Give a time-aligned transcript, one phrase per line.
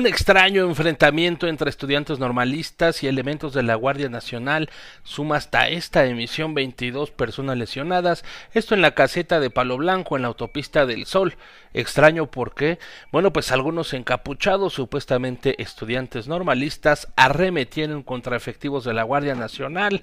[0.00, 4.70] Un extraño enfrentamiento entre estudiantes normalistas y elementos de la Guardia Nacional
[5.02, 8.24] suma hasta esta emisión 22 personas lesionadas,
[8.54, 11.36] esto en la caseta de Palo Blanco en la autopista del Sol.
[11.72, 12.78] Extraño porque,
[13.12, 20.02] bueno, pues algunos encapuchados, supuestamente estudiantes normalistas, arremetieron contra efectivos de la Guardia Nacional,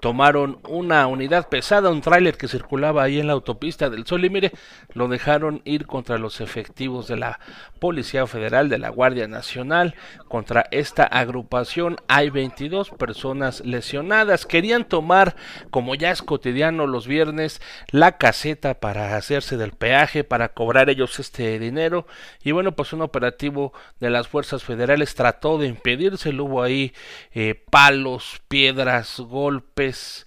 [0.00, 4.30] tomaron una unidad pesada, un tráiler que circulaba ahí en la autopista del Sol y
[4.30, 4.52] mire,
[4.94, 7.40] lo dejaron ir contra los efectivos de la
[7.78, 9.94] Policía Federal de la Guardia Nacional.
[10.28, 14.46] Contra esta agrupación hay 22 personas lesionadas.
[14.46, 15.36] Querían tomar,
[15.70, 21.58] como ya es cotidiano los viernes, la caseta para hacerse del peaje, para cobrar este
[21.58, 22.06] dinero.
[22.42, 26.44] Y bueno, pues un operativo de las fuerzas federales trató de impedírselo.
[26.44, 26.92] Hubo ahí
[27.32, 30.26] eh, palos, piedras, golpes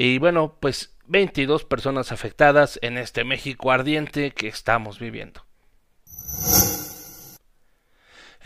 [0.00, 5.44] y bueno, pues 22 personas afectadas en este México ardiente que estamos viviendo.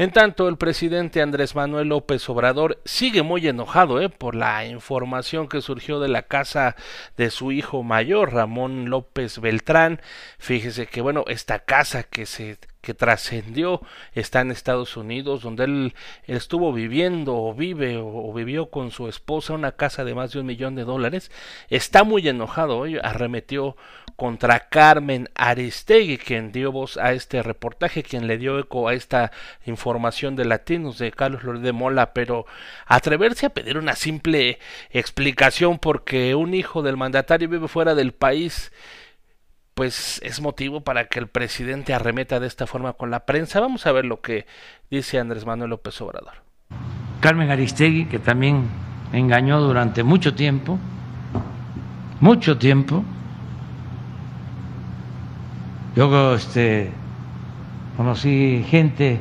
[0.03, 4.09] En tanto, el presidente Andrés Manuel López Obrador sigue muy enojado ¿eh?
[4.09, 6.75] por la información que surgió de la casa
[7.17, 10.01] de su hijo mayor, Ramón López Beltrán.
[10.39, 13.81] Fíjese que, bueno, esta casa que se que trascendió
[14.13, 15.95] está en Estados Unidos, donde él,
[16.27, 20.47] estuvo viviendo o vive o, vivió con su esposa una casa de más de un
[20.47, 21.31] millón de dólares.
[21.71, 23.77] Está muy enojado hoy, arremetió
[24.23, 29.33] contra Carmen Aristegui, quien dio voz a este reportaje, quien le dio eco a esta
[29.67, 32.47] información de Latinos de Carlos Loret de Mola, pero
[32.87, 38.71] atreverse a pedir una simple explicación porque un hijo del mandatario vive fuera del país
[39.75, 43.59] pues es motivo para que el presidente arremeta de esta forma con la prensa.
[43.59, 44.47] Vamos a ver lo que
[44.89, 46.35] dice Andrés Manuel López Obrador.
[47.19, 48.69] Carmen Aristegui, que también
[49.13, 50.79] engañó durante mucho tiempo,
[52.21, 53.05] mucho tiempo.
[55.95, 56.91] Yo este,
[57.99, 59.21] conocí gente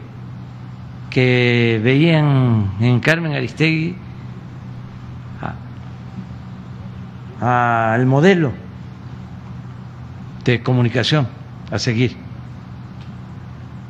[1.10, 3.98] que veían en Carmen Aristegui
[7.42, 8.54] al modelo
[10.46, 11.28] de comunicación
[11.72, 12.16] a seguir.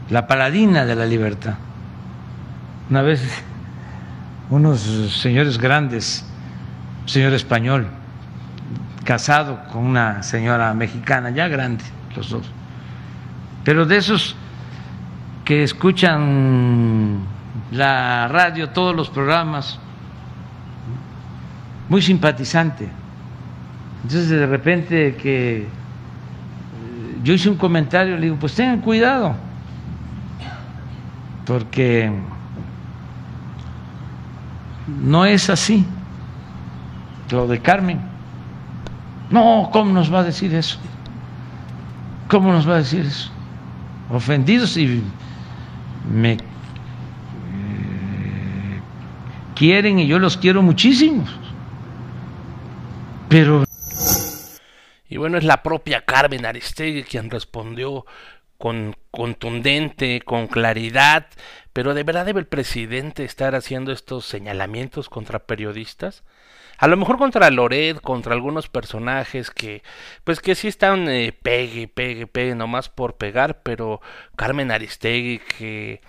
[0.10, 1.56] La paladina de la libertad.
[2.90, 3.22] Una vez
[4.50, 4.82] unos
[5.22, 6.26] señores grandes,
[7.04, 7.88] un señor español,
[9.04, 11.84] casado con una señora mexicana, ya grande
[12.16, 12.52] los dos,
[13.64, 14.36] pero de esos
[15.46, 17.20] que escuchan
[17.72, 19.80] la radio, todos los programas,
[21.90, 22.88] muy simpatizante.
[24.04, 25.68] Entonces de repente que
[27.24, 29.36] yo hice un comentario, le digo, pues tengan cuidado,
[31.46, 32.12] porque
[34.88, 35.86] no es así
[37.30, 38.02] lo de Carmen.
[39.30, 40.78] No, ¿cómo nos va a decir eso?
[42.28, 43.32] ¿Cómo nos va a decir eso?
[44.12, 45.02] Ofendidos y
[46.12, 46.40] me eh,
[49.56, 51.26] quieren y yo los quiero muchísimo.
[53.30, 53.64] Pero
[55.12, 58.06] y bueno, es la propia Carmen Aristegui quien respondió
[58.62, 61.26] con contundente, con claridad,
[61.74, 66.24] pero ¿de verdad debe el presidente estar haciendo estos señalamientos contra periodistas?
[66.78, 69.82] A lo mejor contra Loret, contra algunos personajes que,
[70.24, 74.00] pues que sí están eh, pegue, pegue, pegue, nomás por pegar, pero
[74.36, 76.02] Carmen Aristegui que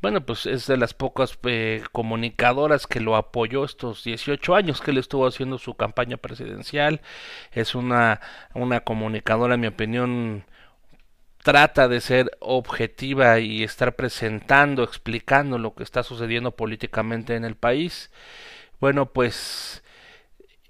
[0.00, 4.92] bueno, pues es de las pocas eh, comunicadoras que lo apoyó estos 18 años que
[4.92, 7.00] él estuvo haciendo su campaña presidencial.
[7.50, 8.20] Es una,
[8.54, 10.44] una comunicadora, en mi opinión,
[11.46, 17.54] trata de ser objetiva y estar presentando, explicando lo que está sucediendo políticamente en el
[17.54, 18.10] país.
[18.80, 19.84] Bueno, pues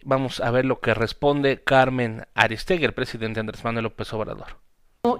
[0.04, 4.48] vamos a ver lo que responde Carmen Aristegui, el presidente Andrés Manuel López Obrador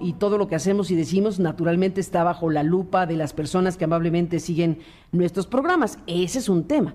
[0.00, 3.78] y todo lo que hacemos y decimos naturalmente está bajo la lupa de las personas
[3.78, 4.80] que amablemente siguen
[5.10, 6.01] nuestros programas.
[6.07, 6.95] Ese es un tema.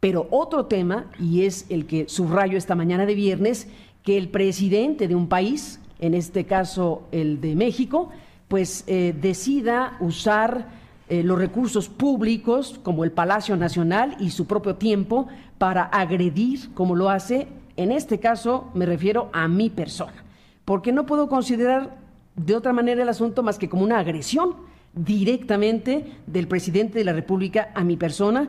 [0.00, 3.68] Pero otro tema, y es el que subrayo esta mañana de viernes,
[4.02, 8.10] que el presidente de un país, en este caso el de México,
[8.48, 10.68] pues eh, decida usar
[11.08, 16.96] eh, los recursos públicos como el Palacio Nacional y su propio tiempo para agredir, como
[16.96, 20.24] lo hace, en este caso me refiero a mi persona.
[20.64, 21.98] Porque no puedo considerar
[22.34, 24.56] de otra manera el asunto más que como una agresión
[24.94, 28.48] directamente del presidente de la República a mi persona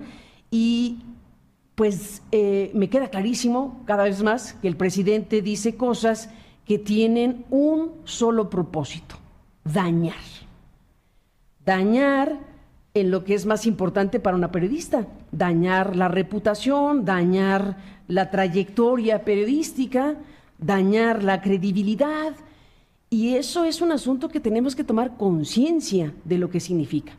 [0.50, 1.00] y
[1.76, 6.30] pues eh, me queda clarísimo cada vez más que el presidente dice cosas
[6.66, 9.16] que tienen un solo propósito,
[9.64, 10.16] dañar.
[11.66, 12.40] Dañar
[12.94, 17.78] en lo que es más importante para una periodista, dañar la reputación, dañar
[18.08, 20.16] la trayectoria periodística,
[20.58, 22.34] dañar la credibilidad,
[23.14, 27.12] y eso es un asunto que tenemos que tomar conciencia de lo que significa.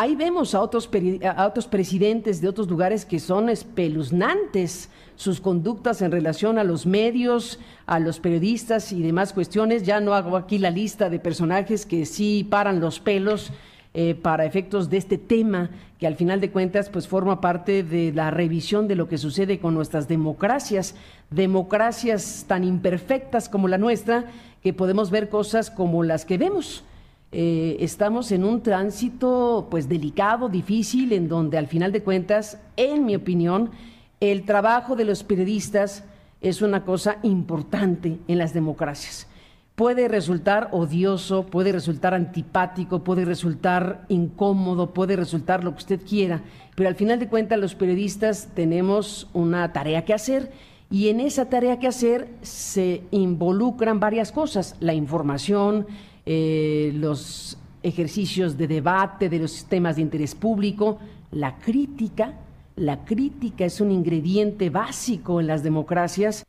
[0.00, 0.88] Ahí vemos a otros,
[1.36, 6.86] a otros presidentes de otros lugares que son espeluznantes sus conductas en relación a los
[6.86, 9.82] medios, a los periodistas y demás cuestiones.
[9.82, 13.52] Ya no hago aquí la lista de personajes que sí paran los pelos
[13.92, 15.68] eh, para efectos de este tema
[15.98, 19.58] que al final de cuentas pues forma parte de la revisión de lo que sucede
[19.58, 20.94] con nuestras democracias,
[21.28, 24.30] democracias tan imperfectas como la nuestra,
[24.62, 26.84] que podemos ver cosas como las que vemos.
[27.32, 33.06] Eh, estamos en un tránsito pues delicado, difícil, en donde al final de cuentas, en
[33.06, 33.70] mi opinión,
[34.18, 36.04] el trabajo de los periodistas
[36.40, 39.28] es una cosa importante en las democracias.
[39.76, 46.42] Puede resultar odioso, puede resultar antipático, puede resultar incómodo, puede resultar lo que usted quiera,
[46.74, 50.50] pero al final de cuentas los periodistas tenemos una tarea que hacer
[50.90, 55.86] y en esa tarea que hacer se involucran varias cosas, la información,
[56.26, 60.98] eh, los ejercicios de debate de los temas de interés público,
[61.30, 62.34] la crítica.
[62.76, 66.44] La crítica es un ingrediente básico en las democracias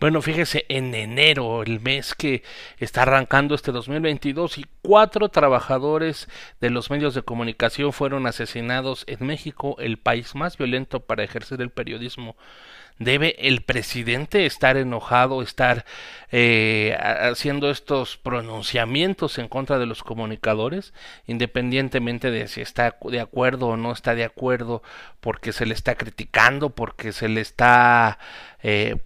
[0.00, 2.42] bueno, fíjese, en enero, el mes que
[2.78, 6.26] está arrancando este 2022, y cuatro trabajadores
[6.58, 11.60] de los medios de comunicación fueron asesinados en México, el país más violento para ejercer
[11.60, 12.34] el periodismo.
[13.00, 15.86] ¿Debe el presidente estar enojado, estar
[16.30, 20.92] eh, haciendo estos pronunciamientos en contra de los comunicadores,
[21.26, 24.82] independientemente de si está de acuerdo o no está de acuerdo,
[25.20, 28.18] porque se le está criticando, porque se le está
[28.62, 28.96] eh,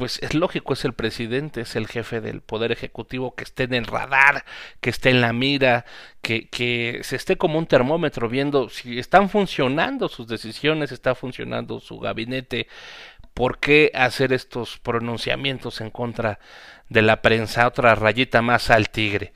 [0.00, 3.74] pues es lógico, es el presidente, es el jefe del Poder Ejecutivo que esté en
[3.74, 4.46] el radar,
[4.80, 5.84] que esté en la mira,
[6.22, 11.80] que, que se esté como un termómetro viendo si están funcionando sus decisiones, está funcionando
[11.80, 12.66] su gabinete,
[13.40, 16.40] ¿por qué hacer estos pronunciamientos en contra
[16.90, 17.66] de la prensa?
[17.66, 19.32] Otra rayita más al tigre.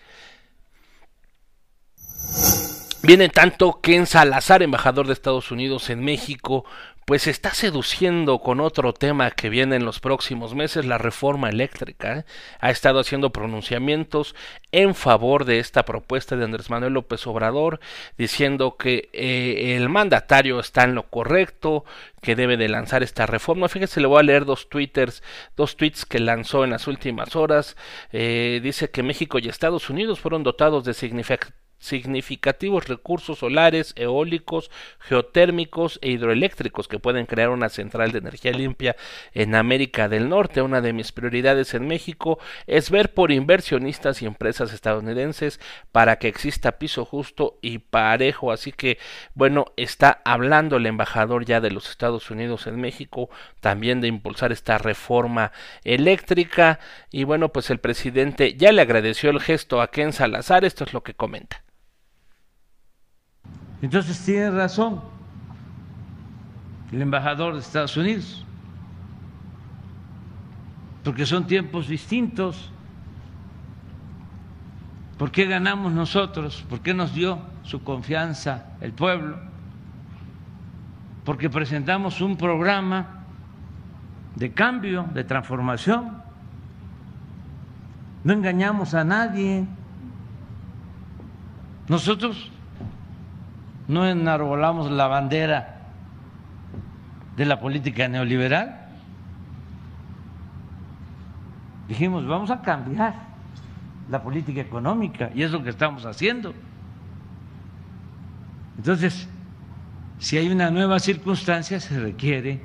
[3.03, 6.67] Viene tanto Ken Salazar, embajador de Estados Unidos en México,
[7.05, 12.19] pues está seduciendo con otro tema que viene en los próximos meses, la reforma eléctrica.
[12.19, 12.25] ¿eh?
[12.61, 14.35] Ha estado haciendo pronunciamientos
[14.73, 17.81] en favor de esta propuesta de Andrés Manuel López Obrador,
[18.17, 21.85] diciendo que eh, el mandatario está en lo correcto,
[22.23, 23.69] que debe de lanzar esta reforma.
[23.69, 25.23] Fíjese, le voy a leer dos twitters,
[25.57, 27.77] dos tweets que lanzó en las últimas horas.
[28.13, 34.71] Eh, dice que México y Estados Unidos fueron dotados de significativos significativos recursos solares, eólicos,
[35.01, 38.97] geotérmicos e hidroeléctricos que pueden crear una central de energía limpia
[39.33, 40.63] en América del Norte.
[40.63, 45.61] Una de mis prioridades en México es ver por inversionistas y empresas estadounidenses
[45.93, 48.51] para que exista piso justo y parejo.
[48.51, 48.99] Así que,
[49.35, 53.29] bueno, está hablando el embajador ya de los Estados Unidos en México
[53.61, 55.53] también de impulsar esta reforma
[55.85, 56.81] eléctrica.
[57.11, 60.65] Y bueno, pues el presidente ya le agradeció el gesto a Ken Salazar.
[60.65, 61.63] Esto es lo que comenta.
[63.85, 65.03] Entonces tiene razón
[66.91, 68.43] el embajador de Estados Unidos,
[71.03, 72.71] porque son tiempos distintos.
[75.19, 76.65] ¿Por qué ganamos nosotros?
[76.71, 79.37] ¿Por qué nos dio su confianza el pueblo?
[81.27, 83.27] Porque presentamos un programa
[84.35, 86.23] de cambio, de transformación.
[88.25, 89.67] No engañamos a nadie.
[91.87, 92.51] Nosotros
[93.89, 95.79] no enarbolamos la bandera
[97.37, 98.81] de la política neoliberal.
[101.89, 103.15] Dijimos, vamos a cambiar
[104.11, 106.55] la política económica y es lo que estamos haciendo.
[108.79, 109.29] Entonces,
[110.19, 112.63] si hay una nueva circunstancia, se requiere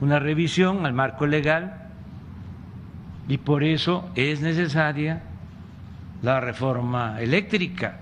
[0.00, 1.88] una revisión al marco legal
[3.28, 5.22] y por eso es necesaria
[6.22, 8.00] la reforma eléctrica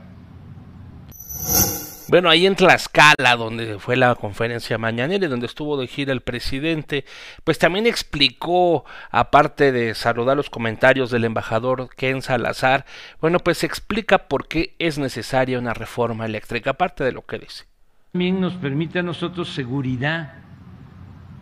[2.09, 6.21] bueno, ahí en Tlaxcala, donde fue la conferencia mañanera y donde estuvo de gira el
[6.21, 7.05] presidente,
[7.43, 12.87] pues también explicó, aparte de saludar los comentarios del embajador Ken Salazar,
[13.21, 17.65] bueno, pues explica por qué es necesaria una reforma eléctrica, aparte de lo que dice.
[18.13, 20.35] También nos permite a nosotros seguridad,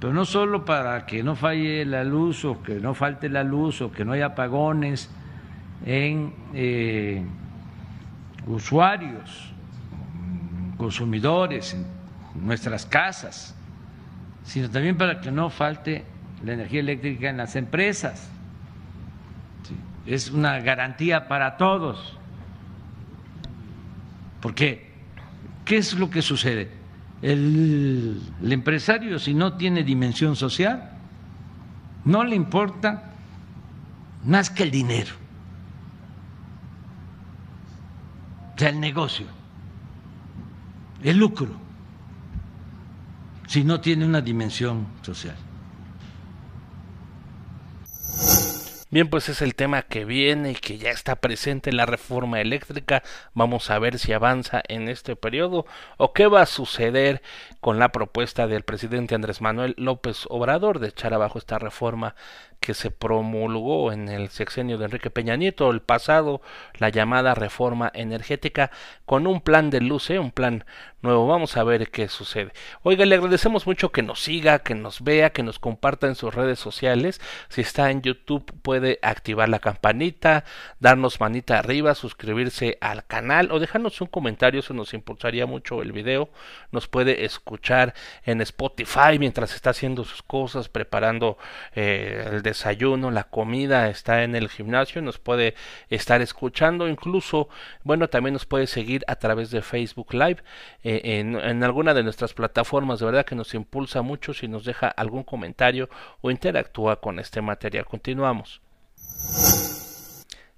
[0.01, 3.83] pero no solo para que no falle la luz o que no falte la luz
[3.83, 5.11] o que no haya apagones
[5.85, 7.23] en eh,
[8.47, 9.54] usuarios
[10.77, 11.87] consumidores, en
[12.47, 13.55] nuestras casas,
[14.45, 16.05] sino también para que no falte
[16.45, 18.29] la energía eléctrica en las empresas.
[20.07, 22.19] Es una garantía para todos.
[24.41, 24.91] Porque,
[25.65, 26.71] ¿qué es lo que sucede?
[27.23, 30.91] El, empresario, si no tiene dimensión social,
[32.05, 33.13] no le importa
[34.27, 35.13] más que el dinero,
[38.55, 39.27] o sea, el negocio
[41.05, 41.51] el lucro
[43.47, 45.37] si no tiene una dimensión social.
[48.91, 52.41] Bien, pues es el tema que viene y que ya está presente en la reforma
[52.41, 53.03] eléctrica.
[53.35, 57.21] Vamos a ver si avanza en este periodo o qué va a suceder
[57.61, 62.15] con la propuesta del presidente Andrés Manuel López Obrador de echar abajo esta reforma
[62.65, 66.41] que se promulgó en el sexenio de Enrique Peña Nieto el pasado,
[66.79, 68.71] la llamada reforma energética,
[69.05, 70.65] con un plan de luce, un plan
[71.03, 71.27] nuevo.
[71.27, 72.53] Vamos a ver qué sucede.
[72.83, 76.35] Oiga, le agradecemos mucho que nos siga, que nos vea, que nos comparta en sus
[76.35, 77.21] redes sociales.
[77.51, 80.45] Si está en YouTube puede activar la campanita,
[80.81, 85.93] darnos manita arriba, suscribirse al canal o dejarnos un comentario, eso nos impulsaría mucho el
[85.93, 86.31] video.
[86.73, 87.93] Nos puede escuchar
[88.25, 91.37] en Spotify mientras está haciendo sus cosas, preparando
[91.75, 92.54] eh, el desayuno,
[93.11, 95.55] la comida, está en el gimnasio, nos puede
[95.91, 97.49] estar escuchando, incluso,
[97.83, 100.43] bueno, también nos puede seguir a través de Facebook Live
[100.83, 104.65] eh, en, en alguna de nuestras plataformas, de verdad que nos impulsa mucho si nos
[104.65, 105.89] deja algún comentario
[106.21, 107.85] o interactúa con este material.
[107.87, 108.61] Continuamos.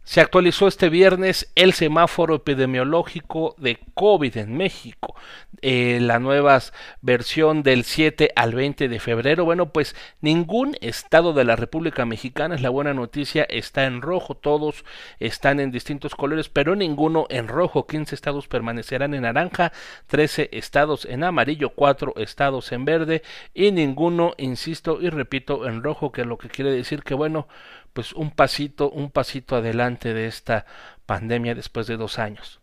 [0.07, 5.17] Se actualizó este viernes el semáforo epidemiológico de COVID en México.
[5.63, 6.61] Eh, la nueva
[7.01, 9.45] versión del 7 al 20 de febrero.
[9.45, 14.37] Bueno, pues ningún estado de la República Mexicana, es la buena noticia, está en rojo.
[14.37, 14.85] Todos
[15.19, 17.89] están en distintos colores, pero ninguno en rojo.
[17.89, 19.73] 15 estados permanecerán en naranja,
[20.07, 23.23] 13 estados en amarillo, 4 estados en verde
[23.55, 27.49] y ninguno, insisto y repito, en rojo, que lo que quiere decir que, bueno,
[27.97, 30.67] pues un pasito, un pasito adelante de esta
[31.07, 32.61] pandemia después de dos años.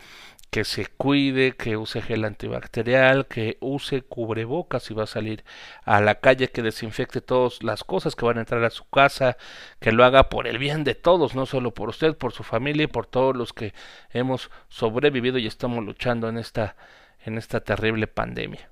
[0.51, 5.45] que se cuide, que use gel antibacterial, que use cubrebocas si va a salir
[5.85, 9.37] a la calle, que desinfecte todas las cosas que van a entrar a su casa,
[9.81, 12.85] que lo haga por el bien de todos, no solo por usted, por su familia
[12.85, 13.75] y por todos los que
[14.11, 16.77] hemos sobrevivido y estamos luchando en esta
[17.25, 18.71] en esta terrible pandemia.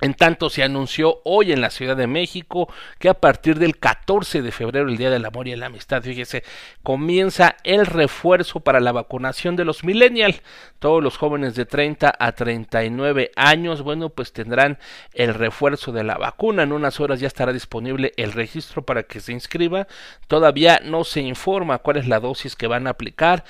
[0.00, 4.42] En tanto, se anunció hoy en la Ciudad de México que a partir del 14
[4.42, 6.42] de febrero, el Día del Amor y la Amistad, fíjese,
[6.82, 10.42] comienza el refuerzo para la vacunación de los millennials.
[10.80, 14.78] Todos los jóvenes de 30 a 39 años, bueno, pues tendrán
[15.12, 16.64] el refuerzo de la vacuna.
[16.64, 19.86] En unas horas ya estará disponible el registro para que se inscriba.
[20.26, 23.44] Todavía no se informa cuál es la dosis que van a aplicar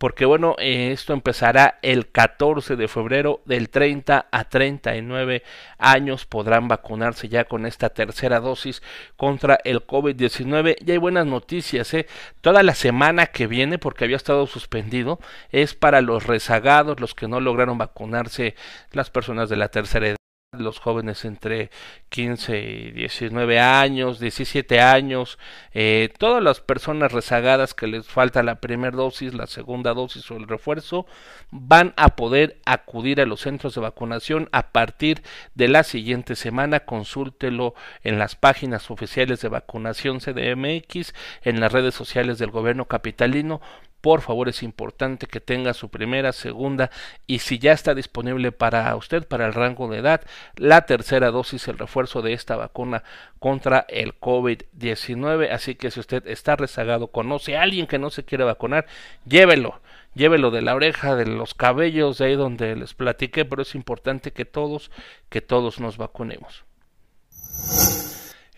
[0.00, 5.42] porque bueno, eh, esto empezará el 14 de febrero del 30 a 39
[5.76, 6.24] años.
[6.24, 8.82] Podrán vacunarse ya con esta tercera dosis
[9.18, 12.06] contra el COVID-19 y hay buenas noticias, ¿eh?
[12.40, 17.28] toda la semana que viene porque había estado suspendido es para los rezagados, los que
[17.28, 18.54] no lograron vacunarse,
[18.92, 20.19] las personas de la tercera edad
[20.58, 21.70] los jóvenes entre
[22.08, 25.38] 15 y 19 años, 17 años,
[25.72, 30.36] eh, todas las personas rezagadas que les falta la primera dosis, la segunda dosis o
[30.36, 31.06] el refuerzo,
[31.52, 35.22] van a poder acudir a los centros de vacunación a partir
[35.54, 36.80] de la siguiente semana.
[36.80, 43.60] Consúltelo en las páginas oficiales de vacunación CDMX, en las redes sociales del gobierno capitalino
[44.00, 46.90] por favor es importante que tenga su primera, segunda
[47.26, 50.22] y si ya está disponible para usted, para el rango de edad,
[50.56, 53.02] la tercera dosis, el refuerzo de esta vacuna
[53.38, 55.50] contra el COVID-19.
[55.50, 58.86] Así que si usted está rezagado, conoce a alguien que no se quiere vacunar,
[59.26, 59.80] llévelo.
[60.14, 64.32] Llévelo de la oreja, de los cabellos, de ahí donde les platiqué, pero es importante
[64.32, 64.90] que todos,
[65.28, 66.64] que todos nos vacunemos.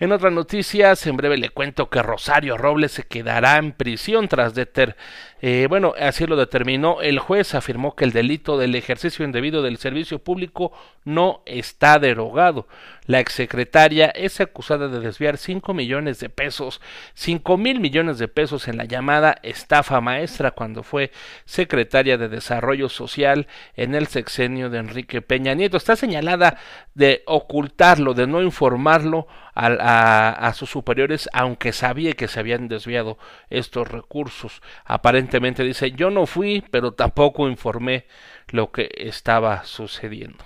[0.02, 4.52] En otras noticias, en breve le cuento que Rosario Robles se quedará en prisión tras
[4.52, 4.97] deter
[5.44, 9.76] eh, bueno, así lo determinó el juez, afirmó que el delito del ejercicio indebido del
[9.76, 10.71] servicio público
[11.04, 12.68] no está derogado.
[13.06, 16.80] La exsecretaria es acusada de desviar 5 millones de pesos,
[17.14, 21.11] 5 mil millones de pesos en la llamada estafa maestra cuando fue
[21.44, 25.76] secretaria de Desarrollo Social en el sexenio de Enrique Peña Nieto.
[25.76, 26.59] Está señalada
[26.94, 33.18] de ocultarlo, de no informarlo a, a sus superiores, aunque sabía que se habían desviado
[33.50, 34.62] estos recursos.
[34.85, 38.06] Aparentemente dice, yo no fui, pero tampoco informé
[38.49, 40.44] lo que estaba sucediendo.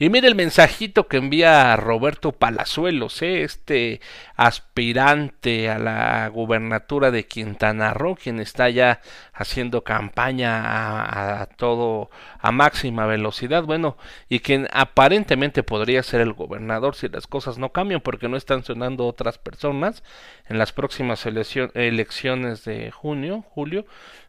[0.00, 3.42] Y mire el mensajito que envía Roberto Palazuelos, ¿eh?
[3.42, 4.00] este
[4.36, 9.00] aspirante a la gubernatura de Quintana Roo, quien está ya
[9.32, 13.96] haciendo campaña a, todo a máxima velocidad, bueno,
[14.28, 18.62] y quien aparentemente podría ser el gobernador si las cosas no cambian, porque no están
[18.62, 20.04] sonando otras personas
[20.46, 23.84] en las próximas elecciones de junio, julio.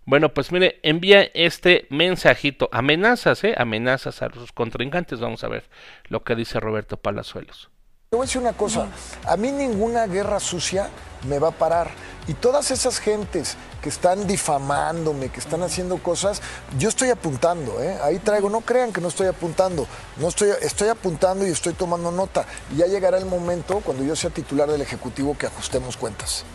[0.09, 3.53] Bueno, pues mire, envía este mensajito, amenazas, ¿eh?
[3.55, 5.19] Amenazas a sus contrincantes.
[5.19, 5.69] Vamos a ver
[6.07, 7.69] lo que dice Roberto Palazuelos.
[8.09, 8.87] Te voy a decir una cosa,
[9.23, 10.89] a mí ninguna guerra sucia
[11.27, 11.91] me va a parar.
[12.27, 16.41] Y todas esas gentes que están difamándome, que están haciendo cosas,
[16.79, 17.99] yo estoy apuntando, ¿eh?
[18.01, 19.85] ahí traigo, no crean que no estoy apuntando,
[20.17, 22.47] no estoy, estoy apuntando y estoy tomando nota.
[22.75, 26.45] Ya llegará el momento, cuando yo sea titular del Ejecutivo, que ajustemos cuentas.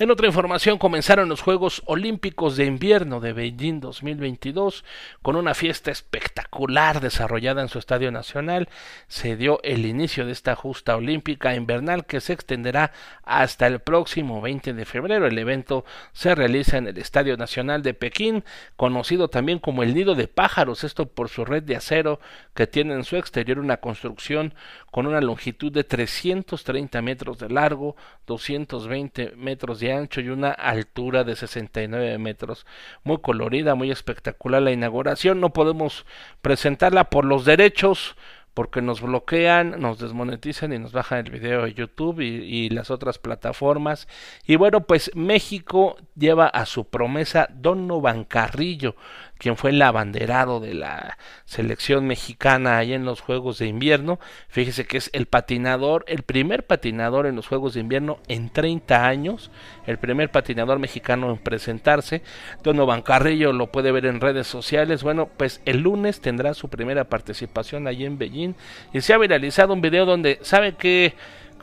[0.00, 4.84] En otra información comenzaron los Juegos Olímpicos de Invierno de Beijing 2022
[5.22, 8.68] con una fiesta espectacular desarrollada en su estadio nacional.
[9.06, 12.90] Se dio el inicio de esta justa olímpica invernal que se extenderá
[13.22, 15.28] hasta el próximo 20 de febrero.
[15.28, 18.42] El evento se realiza en el Estadio Nacional de Pekín,
[18.74, 22.18] conocido también como el Nido de Pájaros, esto por su red de acero
[22.52, 24.54] que tiene en su exterior una construcción
[24.90, 27.94] con una longitud de 330 metros de largo,
[28.26, 32.66] 220 metros de ancho y una altura de 69 metros.
[33.02, 35.40] Muy colorida, muy espectacular la inauguración.
[35.40, 36.06] No podemos
[36.42, 38.16] presentarla por los derechos
[38.54, 42.90] porque nos bloquean, nos desmonetizan y nos bajan el video de YouTube y, y, las
[42.90, 44.06] otras plataformas.
[44.46, 48.94] Y bueno, pues México lleva a su promesa Donovan Carrillo,
[49.38, 54.18] quien fue el abanderado de la selección mexicana ahí en los Juegos de Invierno.
[54.48, 59.06] Fíjese que es el patinador, el primer patinador en los Juegos de Invierno en 30
[59.06, 59.50] años,
[59.86, 62.22] el primer patinador mexicano en presentarse.
[62.62, 65.02] Donovan Carrillo lo puede ver en redes sociales.
[65.02, 68.54] Bueno, pues el lunes tendrá su primera participación allí en Beijing
[68.92, 71.14] y se ha viralizado un video donde sabe que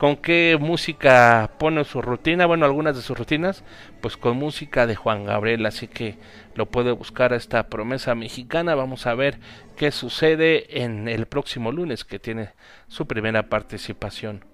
[0.02, 3.62] con qué música pone su rutina, bueno, algunas de sus rutinas,
[4.00, 6.18] pues con música de Juan Gabriel, así que
[6.56, 9.38] lo puede buscar a esta promesa mexicana, vamos a ver
[9.76, 12.48] qué sucede en el próximo lunes que tiene
[12.88, 14.44] su primera participación.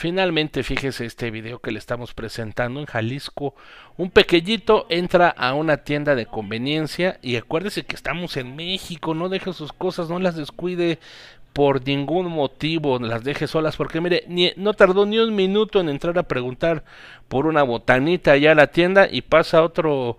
[0.00, 3.54] Finalmente, fíjese este video que le estamos presentando en Jalisco.
[3.98, 9.28] Un pequeñito entra a una tienda de conveniencia y acuérdese que estamos en México, no
[9.28, 11.00] deje sus cosas, no las descuide
[11.52, 15.88] por ningún motivo las deje solas, porque mire, ni, no tardó ni un minuto en
[15.88, 16.84] entrar a preguntar
[17.28, 20.16] por una botanita allá a la tienda y pasa otro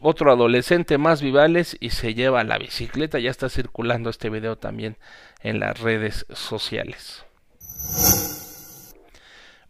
[0.00, 3.18] otro adolescente más vivales y se lleva la bicicleta.
[3.18, 4.96] Ya está circulando este video también
[5.42, 7.24] en las redes sociales.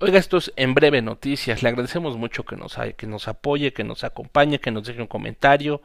[0.01, 1.63] Oiga, esto es en breve noticias.
[1.63, 5.09] Le agradecemos mucho que nos, que nos apoye, que nos acompañe, que nos deje un
[5.09, 5.83] comentario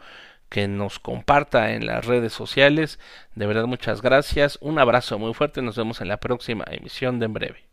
[0.54, 3.00] que nos comparta en las redes sociales.
[3.34, 4.60] De verdad, muchas gracias.
[4.62, 5.64] Un abrazo muy fuerte.
[5.64, 7.64] Nos vemos en la próxima emisión de En Breve.